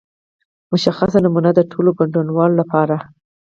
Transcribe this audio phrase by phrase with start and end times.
[0.71, 2.95] مشخصه نمونه د ټولو ګډونوالو لپاره.